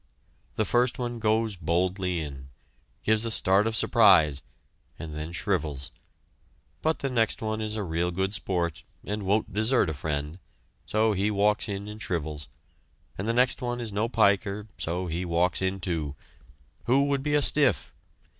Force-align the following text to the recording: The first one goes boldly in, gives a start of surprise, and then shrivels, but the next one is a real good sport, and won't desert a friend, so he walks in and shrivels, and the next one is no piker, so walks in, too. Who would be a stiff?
The 0.55 0.65
first 0.65 0.97
one 0.97 1.19
goes 1.19 1.55
boldly 1.55 2.21
in, 2.21 2.49
gives 3.03 3.23
a 3.23 3.29
start 3.29 3.67
of 3.67 3.75
surprise, 3.75 4.41
and 4.97 5.13
then 5.13 5.31
shrivels, 5.31 5.91
but 6.81 6.97
the 6.97 7.09
next 7.11 7.39
one 7.39 7.61
is 7.61 7.75
a 7.75 7.83
real 7.83 8.09
good 8.09 8.33
sport, 8.33 8.81
and 9.03 9.21
won't 9.21 9.53
desert 9.53 9.91
a 9.91 9.93
friend, 9.93 10.39
so 10.87 11.13
he 11.13 11.29
walks 11.29 11.69
in 11.69 11.87
and 11.87 12.01
shrivels, 12.01 12.47
and 13.15 13.27
the 13.27 13.33
next 13.33 13.61
one 13.61 13.79
is 13.79 13.93
no 13.93 14.09
piker, 14.09 14.65
so 14.75 15.07
walks 15.27 15.61
in, 15.61 15.79
too. 15.79 16.15
Who 16.85 17.05
would 17.05 17.21
be 17.21 17.35
a 17.35 17.41
stiff? 17.43 17.93